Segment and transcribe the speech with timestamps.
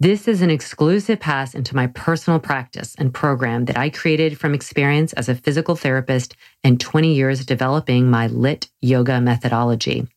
[0.00, 4.52] This is an exclusive pass into my personal practice and program that I created from
[4.52, 10.08] experience as a physical therapist and 20 years developing my LYT yoga methodology.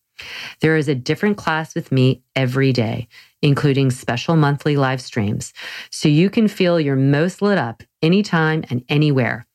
[0.62, 3.08] There is a different class with me every day,
[3.44, 5.54] including special monthly live streams,
[5.92, 9.46] so you can feel your most lit up anytime and anywhere.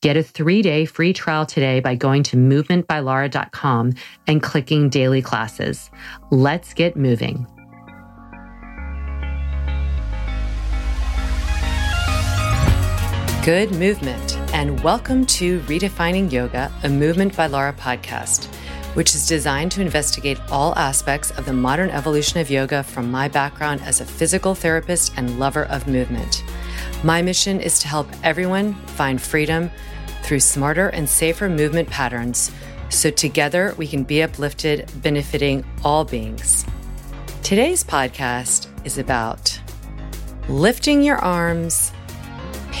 [0.00, 3.94] Get a three day free trial today by going to movementbylara.com
[4.28, 5.90] and clicking daily classes.
[6.30, 7.48] Let's get moving.
[13.42, 18.44] Good movement, and welcome to Redefining Yoga, a Movement by Lara podcast,
[18.94, 23.26] which is designed to investigate all aspects of the modern evolution of yoga from my
[23.26, 26.44] background as a physical therapist and lover of movement.
[27.02, 29.72] My mission is to help everyone find freedom
[30.22, 32.52] through smarter and safer movement patterns
[32.90, 36.64] so together we can be uplifted, benefiting all beings.
[37.42, 39.60] Today's podcast is about
[40.48, 41.90] lifting your arms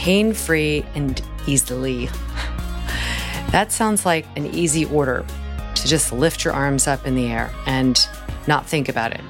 [0.02, 2.06] pain free and easily.
[3.52, 5.24] that sounds like an easy order
[5.76, 8.08] to just lift your arms up in the air and
[8.48, 9.20] not think about it.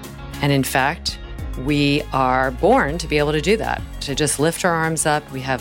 [0.41, 1.19] And in fact,
[1.67, 5.31] we are born to be able to do that, to just lift our arms up.
[5.31, 5.61] We have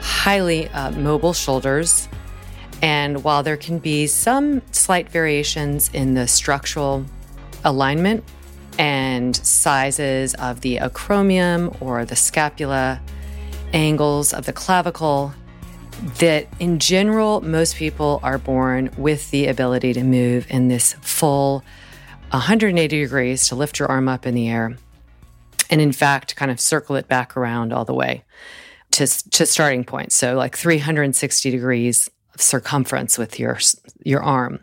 [0.00, 2.08] highly uh, mobile shoulders.
[2.82, 7.06] And while there can be some slight variations in the structural
[7.62, 8.24] alignment
[8.76, 13.00] and sizes of the acromion or the scapula,
[13.72, 15.32] angles of the clavicle,
[16.18, 21.64] that in general, most people are born with the ability to move in this full
[22.30, 24.76] 180 degrees to lift your arm up in the air.
[25.70, 28.24] And in fact, kind of circle it back around all the way
[28.92, 30.12] to, to starting point.
[30.12, 33.58] So like 360 degrees of circumference with your,
[34.04, 34.60] your arm.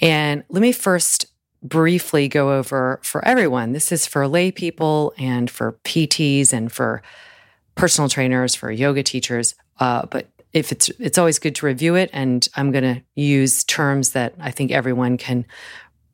[0.00, 1.26] And let me first
[1.62, 3.72] briefly go over for everyone.
[3.72, 7.02] This is for lay people and for PTs and for
[7.74, 9.54] personal trainers, for yoga teachers.
[9.78, 13.64] Uh, but if it's it's always good to review it, and I'm going to use
[13.64, 15.46] terms that I think everyone can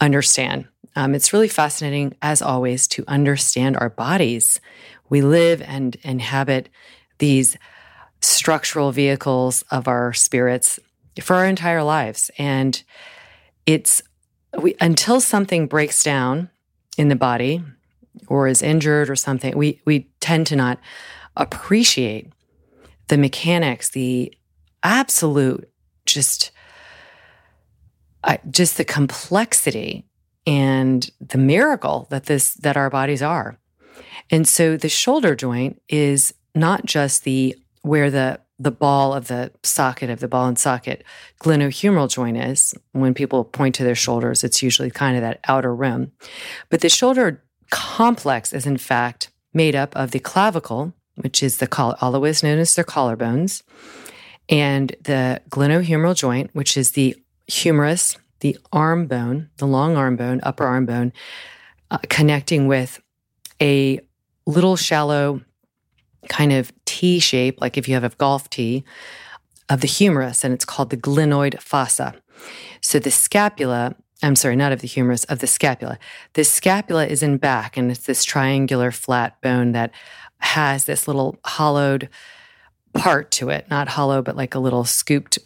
[0.00, 0.66] understand.
[0.94, 4.60] Um, it's really fascinating, as always, to understand our bodies.
[5.08, 6.68] We live and inhabit
[7.18, 7.56] these
[8.20, 10.78] structural vehicles of our spirits
[11.22, 12.30] for our entire lives.
[12.38, 12.82] And
[13.66, 14.02] it's
[14.60, 16.50] we, until something breaks down
[16.96, 17.62] in the body
[18.26, 20.78] or is injured or something, we, we tend to not
[21.36, 22.32] appreciate
[23.08, 24.32] the mechanics, the
[24.82, 25.68] absolute
[26.04, 26.50] just
[28.24, 30.04] uh, just the complexity
[30.46, 33.58] and the miracle that this that our bodies are.
[34.30, 39.52] And so the shoulder joint is not just the where the the ball of the
[39.62, 41.04] socket of the ball and socket
[41.40, 42.74] glenohumeral joint is.
[42.92, 46.12] When people point to their shoulders, it's usually kind of that outer rim.
[46.70, 51.66] But the shoulder complex is in fact made up of the clavicle, which is the
[51.66, 53.62] col- always known as their collarbones,
[54.48, 57.16] and the glenohumeral joint, which is the
[57.46, 61.12] humerus, the arm bone, the long arm bone, upper arm bone,
[61.90, 63.00] uh, connecting with
[63.60, 64.00] a
[64.46, 65.40] little shallow
[66.28, 68.84] kind of T shape, like if you have a golf tee,
[69.68, 72.14] of the humerus, and it's called the glenoid fossa.
[72.80, 75.98] So the scapula, I'm sorry, not of the humerus, of the scapula.
[76.32, 79.92] The scapula is in back, and it's this triangular flat bone that
[80.38, 82.08] has this little hollowed
[82.94, 85.38] part to it, not hollow, but like a little scooped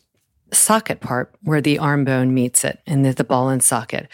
[0.52, 4.08] socket part where the arm bone meets it and the, the ball and socket.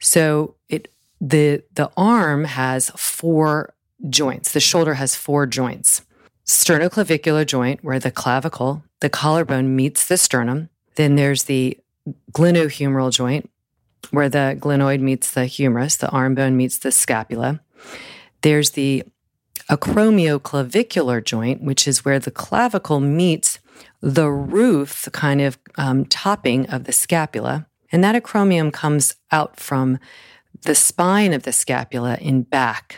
[0.00, 3.74] So it the the arm has four
[4.08, 4.52] joints.
[4.52, 6.02] The shoulder has four joints.
[6.46, 10.68] Sternoclavicular joint where the clavicle, the collarbone meets the sternum.
[10.96, 11.78] Then there's the
[12.32, 13.50] glenohumeral joint
[14.12, 17.60] where the glenoid meets the humerus, the arm bone meets the scapula.
[18.42, 19.04] There's the
[19.70, 23.58] acromioclavicular joint, which is where the clavicle meets
[24.00, 27.66] the roof, the kind of um, topping of the scapula.
[27.90, 29.98] And that acromion comes out from
[30.62, 32.96] the spine of the scapula in back.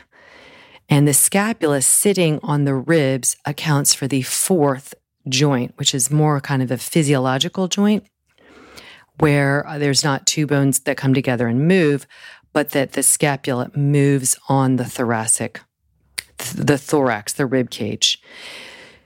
[0.89, 4.95] And the scapula sitting on the ribs accounts for the fourth
[5.29, 8.07] joint, which is more kind of a physiological joint
[9.19, 12.07] where uh, there's not two bones that come together and move,
[12.53, 15.61] but that the scapula moves on the thoracic,
[16.55, 18.23] the thorax, the rib cage.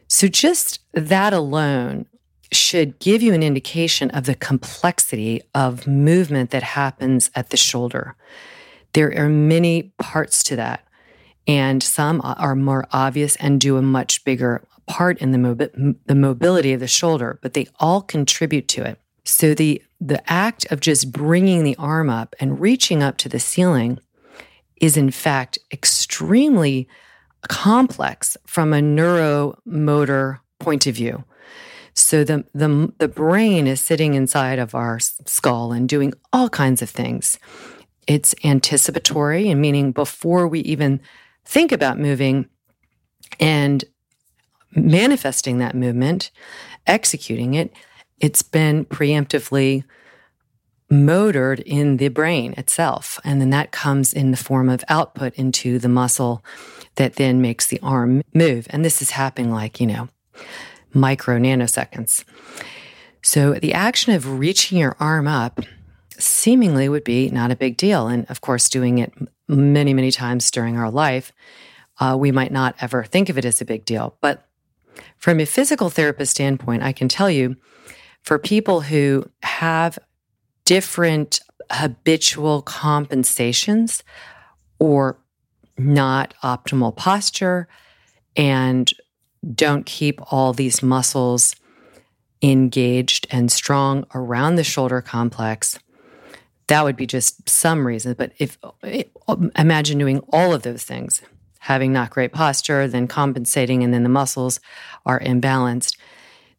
[0.08, 2.06] So just that alone
[2.52, 8.16] should give you an indication of the complexity of movement that happens at the shoulder.
[8.92, 10.84] There are many parts to that,
[11.46, 16.14] and some are more obvious and do a much bigger part in the, mobi- the
[16.16, 18.98] mobility of the shoulder, but they all contribute to it.
[19.24, 23.40] So the the act of just bringing the arm up and reaching up to the
[23.40, 23.98] ceiling
[24.80, 26.88] is in fact extremely
[27.48, 31.24] complex from a neuromotor point of view.
[31.94, 36.82] So the, the, the brain is sitting inside of our skull and doing all kinds
[36.82, 37.38] of things.
[38.06, 41.00] It's anticipatory, and meaning before we even
[41.44, 42.48] think about moving
[43.38, 43.84] and
[44.74, 46.30] manifesting that movement,
[46.86, 47.72] executing it,
[48.20, 49.84] it's been preemptively
[50.90, 53.20] motored in the brain itself.
[53.24, 56.44] And then that comes in the form of output into the muscle
[56.96, 58.66] that then makes the arm move.
[58.70, 60.08] And this is happening like, you know,
[60.92, 62.24] micro nanoseconds.
[63.22, 65.60] So the action of reaching your arm up
[66.18, 68.08] seemingly would be not a big deal.
[68.08, 69.12] And of course, doing it
[69.48, 71.32] many, many times during our life,
[72.00, 74.16] uh, we might not ever think of it as a big deal.
[74.20, 74.46] But
[75.16, 77.56] from a physical therapist standpoint, I can tell you
[78.22, 79.98] for people who have
[80.64, 81.40] different
[81.70, 84.02] habitual compensations
[84.78, 85.18] or
[85.78, 87.68] not optimal posture
[88.36, 88.90] and
[89.54, 91.54] don't keep all these muscles
[92.42, 95.78] engaged and strong around the shoulder complex
[96.70, 98.14] that would be just some reason.
[98.14, 98.56] But if
[99.58, 101.20] imagine doing all of those things
[101.58, 104.60] having not great posture then compensating and then the muscles
[105.04, 105.96] are imbalanced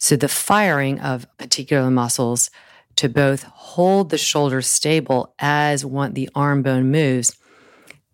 [0.01, 2.49] so the firing of particular muscles
[2.95, 7.37] to both hold the shoulder stable as one the arm bone moves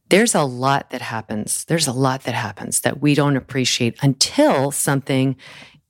[0.10, 1.66] there's a lot that happens.
[1.66, 5.36] There's a lot that happens that we don't appreciate until something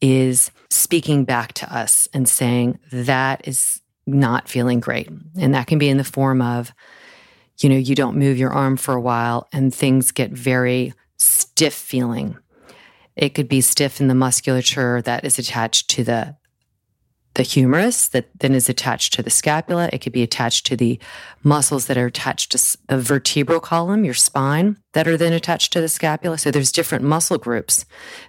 [0.01, 5.09] is speaking back to us and saying that is not feeling great.
[5.37, 6.73] And that can be in the form of,
[7.59, 11.73] you know, you don't move your arm for a while and things get very stiff
[11.73, 12.37] feeling.
[13.17, 16.35] It could be stiff in the musculature that is attached to the
[17.33, 19.89] the humerus that then is attached to the scapula.
[19.93, 20.99] It could be attached to the
[21.43, 25.81] muscles that are attached to the vertebral column, your spine, that are then attached to
[25.81, 26.39] the scapula.
[26.39, 27.85] So there's different muscle groups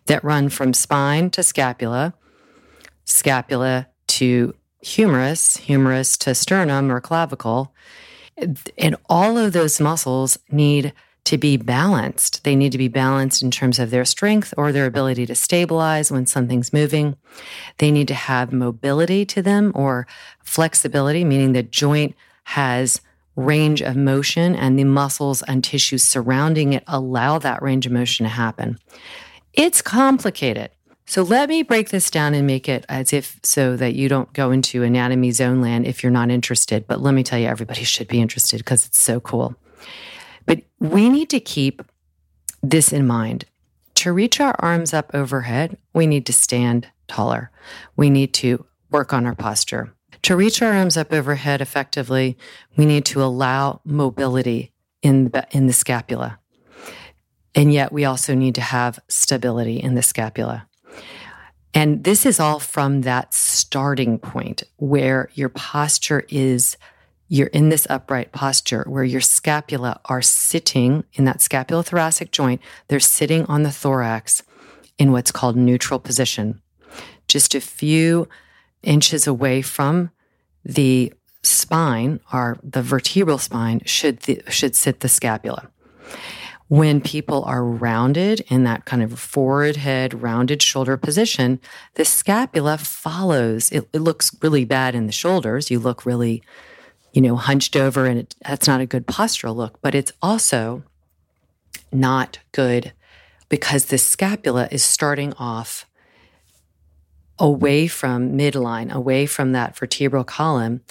[0.07, 2.13] that run from spine to scapula,
[3.07, 7.75] scapula to humerus, humerus to sternum or clavicle.
[8.77, 10.93] And all of those muscles need
[11.29, 12.43] to be balanced.
[12.45, 16.11] They need to be balanced in terms of their strength or their ability to stabilize
[16.11, 17.19] when something's moving.
[17.77, 20.07] They need to have mobility to them or
[20.43, 23.03] flexibility, meaning the joint has
[23.37, 28.25] range of motion and the muscles and tissues surrounding it allow that range of motion
[28.25, 28.79] to happen.
[29.53, 30.71] It's complicated.
[31.05, 34.33] So let me break this down and make it as if so that you don't
[34.33, 36.87] go into anatomy zone land if you're not interested.
[36.87, 39.55] But let me tell you, everybody should be interested because it's so cool.
[40.49, 41.83] But we need to keep
[42.63, 43.45] this in mind.
[43.97, 47.51] To reach our arms up overhead, we need to stand taller.
[47.97, 49.93] We need to work on our posture.
[50.23, 52.39] To reach our arms up overhead effectively,
[52.77, 56.39] we need to allow mobility in the, in the scapula.
[57.55, 60.67] And yet, we also need to have stability in the scapula.
[61.75, 66.77] And this is all from that starting point where your posture is
[67.29, 72.61] you're in this upright posture where your scapula are sitting in that scapulothoracic joint.
[72.89, 74.43] They're sitting on the thorax
[74.99, 76.61] in what's called neutral position,
[77.29, 78.29] just a few
[78.83, 80.11] inches away from
[80.65, 85.71] the spine or the vertebral spine should should sit the scapula.
[86.69, 91.61] When people are rounded in that kind of forward head, rounded shoulder position,
[91.95, 93.73] the scapula follows.
[93.73, 95.71] It, it looks really bad in the shoulders.
[95.71, 96.43] You look really,
[97.13, 100.83] you know, hunched over, and it, that's not a good postural look, but it's also
[101.93, 102.93] not good
[103.49, 105.87] because the scapula is starting off
[107.39, 110.83] away from midline, away from that vertebral column.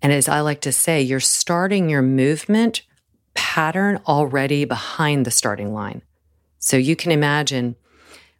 [0.00, 2.82] And as I like to say, you're starting your movement
[3.34, 6.02] pattern already behind the starting line.
[6.58, 7.76] So you can imagine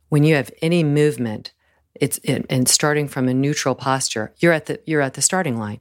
[0.08, 1.52] when you have any movement,
[1.94, 5.80] it's and starting from a neutral posture, you're at the you're at the starting line.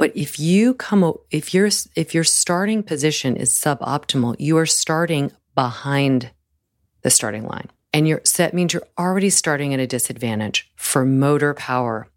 [0.00, 5.30] But if you come if your if your starting position is suboptimal, you are starting
[5.54, 6.30] behind
[7.02, 7.68] the starting line.
[7.92, 12.08] And you're, so that means you're already starting at a disadvantage for motor power,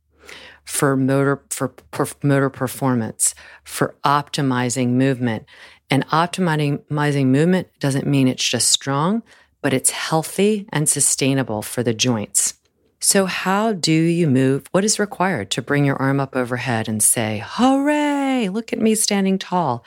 [0.63, 3.35] for motor, for, for motor performance,
[3.65, 5.45] for optimizing movement.
[5.89, 9.23] And optimizing movement doesn't mean it's just strong,
[9.61, 12.53] but it's healthy and sustainable for the joints.
[13.03, 14.65] So, how do you move?
[14.71, 18.95] What is required to bring your arm up overhead and say, Hooray, look at me
[18.95, 19.83] standing tall?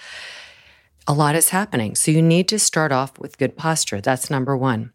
[1.07, 1.95] A lot is happening.
[1.95, 4.03] So, you need to start off with good posture.
[4.03, 4.93] That's number one.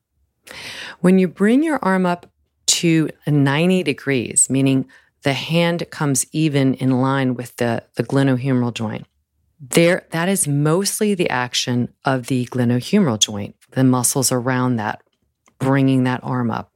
[1.00, 2.32] When you bring your arm up
[2.68, 4.88] to 90 degrees, meaning
[5.24, 9.08] the hand comes even in line with the, the glenohumeral joint,
[9.60, 15.02] there that is mostly the action of the glenohumeral joint, the muscles around that,
[15.58, 16.71] bringing that arm up.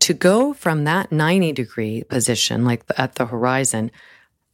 [0.00, 3.90] To go from that 90 degree position, like at the horizon,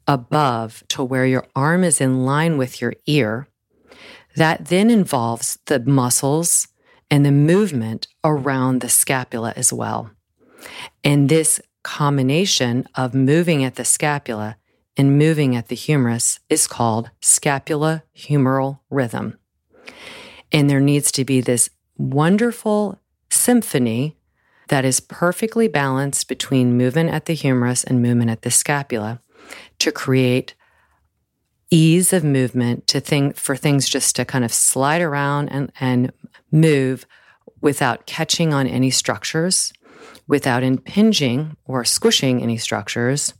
[0.06, 3.48] above to where your arm is in line with your ear,
[4.36, 6.68] that then involves the muscles
[7.10, 10.10] and the movement around the scapula as well.
[11.04, 14.56] And this combination of moving at the scapula
[14.96, 19.38] and moving at the humerus is called scapula humeral rhythm.
[20.50, 24.16] And there needs to be this wonderful symphony
[24.72, 29.20] that is perfectly balanced between movement at the humerus and movement at the scapula
[29.78, 30.54] to create
[31.70, 36.10] ease of movement to think for things just to kind of slide around and, and
[36.50, 37.04] move
[37.60, 39.74] without catching on any structures,
[40.26, 43.34] without impinging or squishing any structures,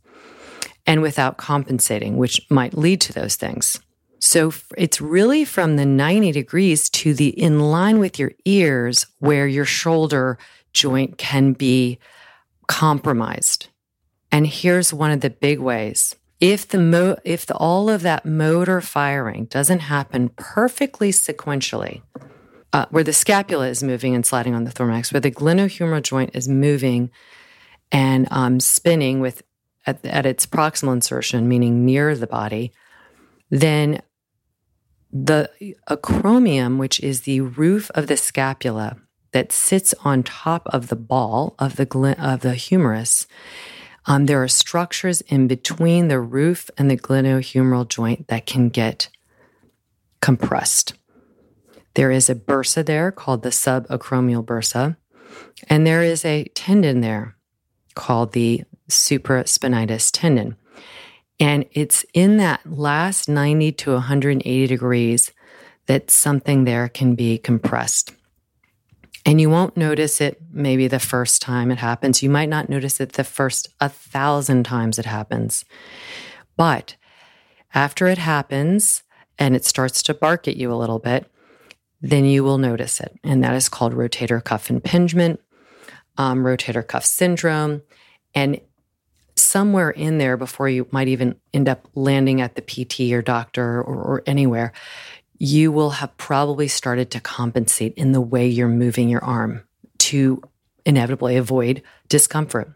[0.85, 3.79] and without compensating, which might lead to those things.
[4.19, 9.47] So it's really from the 90 degrees to the in line with your ears where
[9.47, 10.37] your shoulder
[10.73, 11.99] joint can be
[12.67, 13.67] compromised.
[14.31, 18.25] And here's one of the big ways if the mo- if the, all of that
[18.25, 22.01] motor firing doesn't happen perfectly sequentially,
[22.73, 26.31] uh, where the scapula is moving and sliding on the thorax, where the glenohumeral joint
[26.33, 27.11] is moving
[27.91, 29.43] and um, spinning with
[29.85, 32.73] at, at its proximal insertion, meaning near the body,
[33.49, 34.01] then
[35.11, 35.49] the
[35.89, 38.97] acromion, which is the roof of the scapula
[39.33, 43.27] that sits on top of the ball of the glen- of the humerus,
[44.05, 49.09] um, there are structures in between the roof and the glenohumeral joint that can get
[50.21, 50.93] compressed.
[51.95, 54.97] There is a bursa there called the subacromial bursa,
[55.69, 57.35] and there is a tendon there
[57.95, 60.55] called the supraspinatus tendon.
[61.39, 65.31] And it's in that last 90 to 180 degrees
[65.87, 68.13] that something there can be compressed.
[69.25, 72.21] And you won't notice it maybe the first time it happens.
[72.21, 75.63] You might not notice it the first a thousand times it happens.
[76.57, 76.95] But
[77.73, 79.03] after it happens
[79.39, 81.31] and it starts to bark at you a little bit,
[82.01, 83.17] then you will notice it.
[83.23, 85.39] And that is called rotator cuff impingement,
[86.17, 87.81] um, rotator cuff syndrome.
[88.35, 88.59] And
[89.35, 93.81] somewhere in there, before you might even end up landing at the PT or doctor
[93.81, 94.73] or, or anywhere,
[95.43, 99.61] you will have probably started to compensate in the way you're moving your arm
[99.97, 100.41] to
[100.85, 102.71] inevitably avoid discomfort.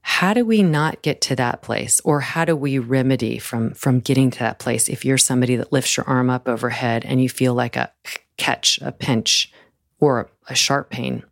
[0.00, 4.00] How do we not get to that place or how do we remedy from from
[4.00, 7.28] getting to that place if you're somebody that lifts your arm up overhead and you
[7.28, 7.92] feel like a
[8.38, 9.52] catch, a pinch
[10.00, 11.22] or a sharp pain?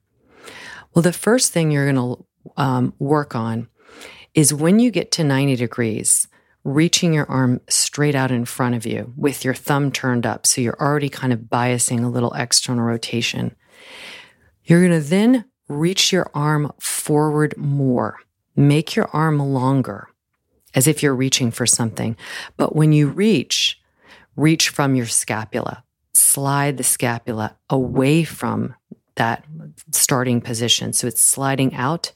[0.94, 3.68] Well, the first thing you're going to um, work on
[4.34, 6.28] is when you get to 90 degrees,
[6.64, 10.46] reaching your arm straight out in front of you with your thumb turned up.
[10.46, 13.56] So you're already kind of biasing a little external rotation.
[14.64, 18.18] You're going to then reach your arm forward more.
[18.56, 20.08] Make your arm longer
[20.74, 22.16] as if you're reaching for something.
[22.56, 23.80] But when you reach,
[24.36, 25.84] reach from your scapula.
[26.12, 28.74] Slide the scapula away from
[29.16, 29.44] that
[29.92, 30.92] starting position.
[30.92, 32.12] So it's sliding out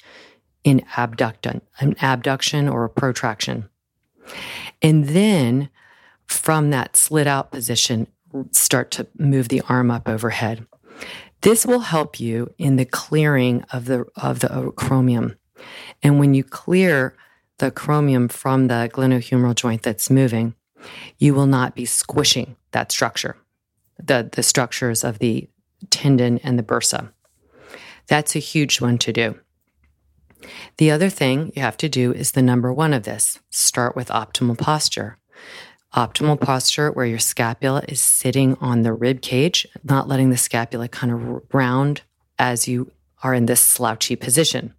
[0.63, 3.69] in abduction, an abduction or a protraction.
[4.83, 5.69] And then
[6.27, 8.07] from that slid out position,
[8.53, 10.67] start to move the arm up overhead.
[11.43, 15.37] This will help you in the clearing of the of the acromion.
[16.03, 17.17] And when you clear
[17.59, 20.55] the acromion from the glenohumeral joint that's moving,
[21.19, 23.37] you will not be squishing that structure,
[24.03, 25.49] the, the structures of the
[25.91, 27.11] tendon and the bursa.
[28.07, 29.39] That's a huge one to do.
[30.77, 34.09] The other thing you have to do is the number one of this start with
[34.09, 35.19] optimal posture.
[35.95, 40.89] Optimal posture where your scapula is sitting on the rib cage, not letting the scapula
[40.89, 42.03] kind of round
[42.39, 42.91] as you
[43.23, 44.75] are in this slouchy position.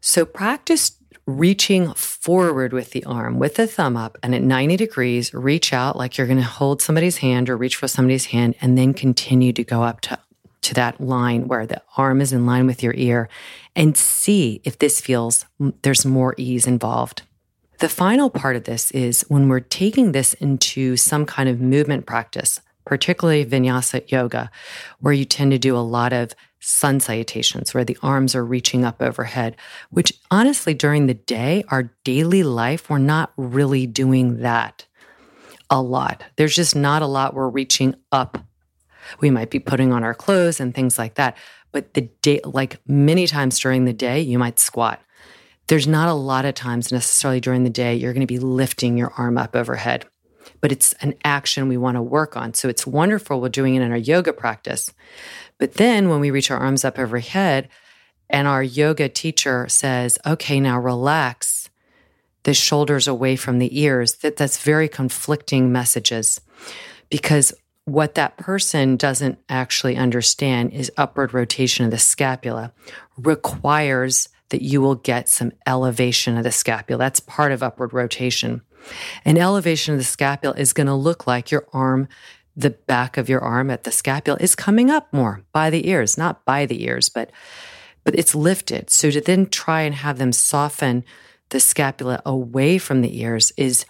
[0.00, 0.92] So practice
[1.26, 5.96] reaching forward with the arm with the thumb up and at 90 degrees, reach out
[5.96, 9.52] like you're going to hold somebody's hand or reach for somebody's hand and then continue
[9.52, 10.18] to go up to,
[10.62, 13.28] to that line where the arm is in line with your ear
[13.76, 15.44] and see if this feels
[15.82, 17.22] there's more ease involved.
[17.78, 22.06] The final part of this is when we're taking this into some kind of movement
[22.06, 24.50] practice, particularly vinyasa yoga,
[25.00, 28.84] where you tend to do a lot of sun salutations where the arms are reaching
[28.84, 29.56] up overhead,
[29.90, 34.86] which honestly, during the day, our daily life, we're not really doing that
[35.68, 36.22] a lot.
[36.36, 38.38] There's just not a lot we're reaching up.
[39.20, 41.36] We might be putting on our clothes and things like that.
[41.70, 45.00] But the day, like many times during the day, you might squat.
[45.68, 48.98] There's not a lot of times necessarily during the day you're going to be lifting
[48.98, 50.06] your arm up overhead
[50.60, 52.54] but it's an action we want to work on.
[52.54, 54.92] So it's wonderful we're doing it in our yoga practice.
[55.58, 57.68] But then when we reach our arms up overhead
[58.30, 61.68] and our yoga teacher says, okay, now relax
[62.44, 66.40] the shoulders away from the ears, that that's very conflicting messages
[67.10, 67.52] because
[67.84, 72.72] what that person doesn't actually understand is upward rotation of the scapula
[73.16, 76.98] requires that you will get some elevation of the scapula.
[76.98, 78.62] That's part of upward rotation.
[79.24, 82.08] An elevation of the scapula is going to look like your arm,
[82.56, 86.18] the back of your arm at the scapula is coming up more by the ears,
[86.18, 87.30] not by the ears, but
[88.04, 88.90] but it's lifted.
[88.90, 91.04] So to then try and have them soften
[91.50, 93.86] the scapula away from the ears is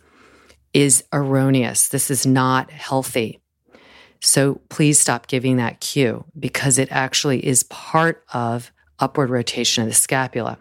[0.73, 1.89] is erroneous.
[1.89, 3.42] This is not healthy.
[4.23, 9.89] So please stop giving that cue because it actually is part of upward rotation of
[9.89, 10.59] the scapula.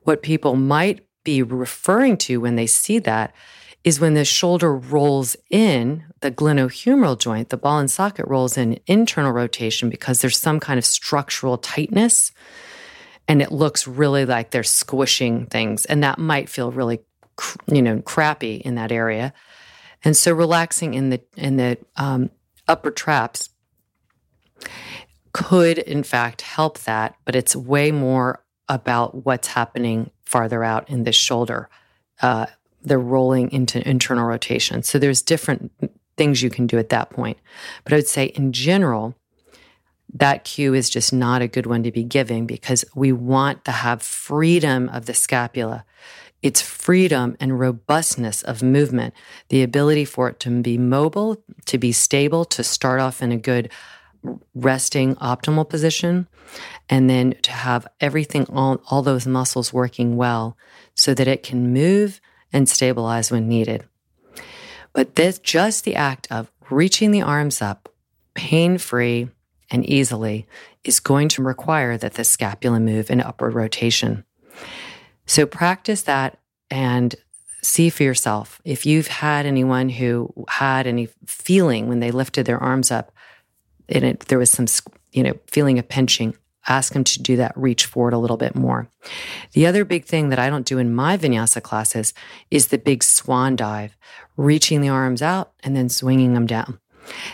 [0.00, 3.34] What people might be referring to when they see that
[3.84, 8.80] is when the shoulder rolls in, the glenohumeral joint, the ball and socket rolls in
[8.86, 12.32] internal rotation because there's some kind of structural tightness
[13.28, 17.00] and it looks really like they're squishing things and that might feel really
[17.66, 19.34] you know crappy in that area.
[20.04, 22.30] And so relaxing in the in the um,
[22.72, 23.50] upper traps
[25.32, 31.04] could in fact help that, but it's way more about what's happening farther out in
[31.04, 31.68] the shoulder.
[32.22, 32.46] Uh,
[32.82, 34.82] they're rolling into internal rotation.
[34.82, 35.70] So there's different
[36.16, 37.38] things you can do at that point.
[37.84, 39.14] But I would say in general,
[40.14, 43.72] that cue is just not a good one to be giving because we want to
[43.72, 45.84] have freedom of the scapula.
[46.42, 49.14] It's freedom and robustness of movement,
[49.48, 53.36] the ability for it to be mobile, to be stable, to start off in a
[53.36, 53.70] good
[54.54, 56.28] resting optimal position
[56.88, 60.56] and then to have everything all, all those muscles working well
[60.94, 62.20] so that it can move
[62.52, 63.84] and stabilize when needed.
[64.92, 67.88] But this just the act of reaching the arms up
[68.34, 69.28] pain free
[69.70, 70.46] and easily
[70.84, 74.24] is going to require that the scapula move in upward rotation
[75.26, 76.38] so practice that
[76.70, 77.14] and
[77.62, 82.58] see for yourself if you've had anyone who had any feeling when they lifted their
[82.58, 83.12] arms up
[83.88, 84.66] and it, there was some,
[85.12, 86.34] you know, feeling of pinching,
[86.68, 88.88] ask them to do that reach forward a little bit more.
[89.52, 92.14] The other big thing that I don't do in my vinyasa classes
[92.50, 93.96] is the big swan dive,
[94.36, 96.78] reaching the arms out and then swinging them down.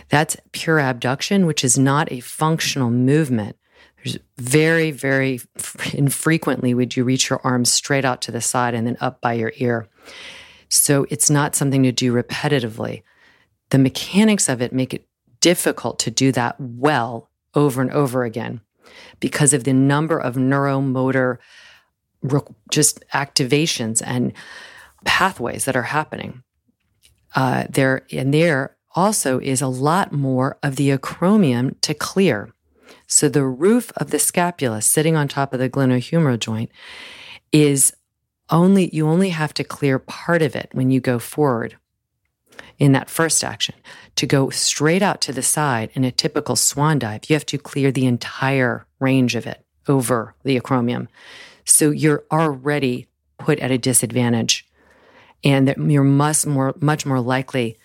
[0.09, 3.57] That's pure abduction, which is not a functional movement.
[4.37, 5.41] Very, very
[5.93, 9.35] infrequently would you reach your arms straight out to the side and then up by
[9.35, 9.89] your ear.
[10.69, 13.03] So it's not something to do repetitively.
[13.71, 15.07] The mechanics of it make it
[15.41, 18.61] difficult to do that well over and over again
[19.21, 21.39] because of the number of neuromotor
[22.71, 24.33] just activations and
[25.05, 26.43] pathways that are happening.
[27.35, 32.53] Uh, there and there also is a lot more of the acromion to clear.
[33.07, 36.70] So the roof of the scapula sitting on top of the glenohumeral joint
[37.53, 37.92] is
[38.51, 41.77] only you only have to clear part of it when you go forward
[42.79, 43.74] in that first action.
[44.16, 47.59] To go straight out to the side in a typical swan dive, you have to
[47.59, 51.09] clear the entire range of it over the acromion.
[51.64, 53.07] So you're already
[53.38, 54.66] put at a disadvantage
[55.44, 57.79] and that you're much more, much more likely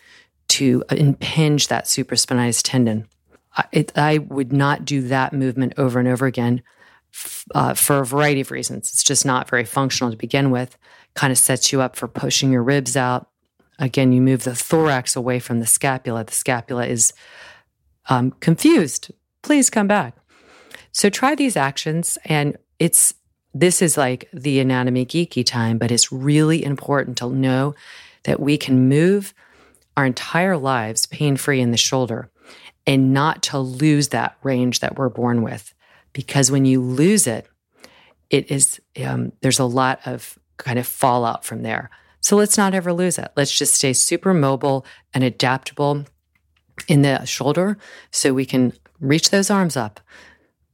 [0.49, 3.07] to uh, impinge that supraspinatus tendon.
[3.55, 6.63] I, it, I would not do that movement over and over again
[7.53, 8.91] uh, for a variety of reasons.
[8.91, 10.77] It's just not very functional to begin with.
[11.13, 13.29] Kind of sets you up for pushing your ribs out.
[13.79, 16.23] Again, you move the thorax away from the scapula.
[16.23, 17.13] The scapula is
[18.09, 19.11] um, confused.
[19.41, 20.15] Please come back.
[20.91, 23.13] So try these actions, and it's
[23.53, 27.75] this is like the anatomy geeky time, but it's really important to know
[28.23, 29.33] that we can move
[29.95, 32.29] our entire lives pain free in the shoulder
[32.85, 35.73] and not to lose that range that we're born with.
[36.11, 37.47] Because when you lose it,
[38.29, 41.89] it is, um, there's a lot of kind of fallout from there.
[42.19, 43.31] So let's not ever lose it.
[43.35, 46.05] Let's just stay super mobile and adaptable
[46.87, 47.77] in the shoulder
[48.11, 49.99] so we can reach those arms up,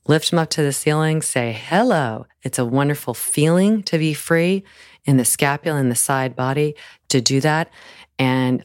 [0.08, 2.28] lift them up to the ceiling, say hello.
[2.44, 4.64] It's a wonderful feeling to be free
[5.06, 6.76] in the scapula and the side body
[7.10, 7.70] to do that.
[8.18, 8.64] And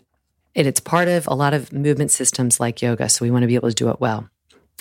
[0.54, 3.08] it, it's part of a lot of movement systems like yoga.
[3.08, 4.28] So we want to be able to do it well.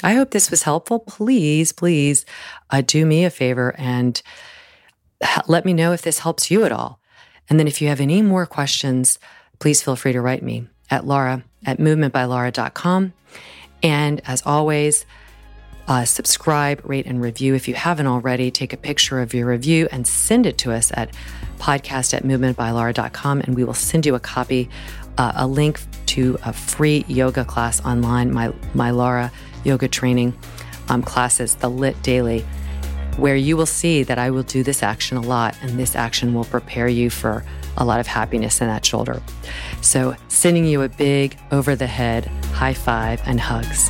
[0.02, 1.00] I hope this was helpful.
[1.00, 2.26] Please, please
[2.70, 4.22] uh, do me a favor and
[5.48, 7.00] let me know if this helps you at all.
[7.50, 9.20] And then if you have any more questions,
[9.60, 13.14] please feel free to write me at Lara at movementbylara.com.
[13.82, 15.06] And as always,
[15.88, 17.56] uh, subscribe, rate, and review.
[17.56, 20.92] If you haven't already, take a picture of your review and send it to us
[20.96, 21.14] at
[21.60, 24.70] podcast at movementbylara.com, and we will send you a copy,
[25.17, 29.32] uh, a link to a free yoga class online, my, my Laura
[29.63, 30.34] yoga training
[30.89, 32.41] um, classes, the LYT Daily,
[33.17, 36.34] where you will see that I will do this action a lot, and this action
[36.34, 37.45] will prepare you for
[37.78, 39.21] a lot of happiness in that shoulder.
[39.82, 43.89] So, sending you a big over the head high five and hugs.